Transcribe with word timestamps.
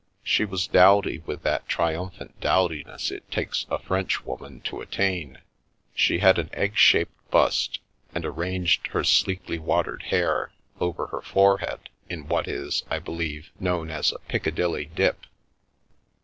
She 0.23 0.45
was 0.45 0.65
dowdy 0.65 1.19
with 1.27 1.43
that 1.43 1.67
triumphant 1.69 2.39
dowdiness 2.41 3.11
it 3.11 3.29
takes 3.29 3.67
a 3.69 3.77
French 3.77 4.25
woman 4.25 4.61
to 4.61 4.81
attain, 4.81 5.37
she 5.93 6.17
had 6.17 6.39
an 6.39 6.49
egg 6.53 6.75
shaped 6.75 7.29
bust, 7.29 7.77
and 8.11 8.25
ar 8.25 8.31
ranged 8.31 8.87
her 8.87 9.03
sleekly 9.03 9.59
watered 9.59 10.01
hair 10.01 10.53
over 10.79 11.05
her 11.09 11.21
forehead 11.21 11.89
in 12.09 12.27
what 12.27 12.47
is, 12.47 12.81
I 12.89 12.97
believe, 12.97 13.51
known 13.59 13.91
as 13.91 14.11
a" 14.11 14.17
Piccadilly 14.27 14.85
dip." 14.85 15.23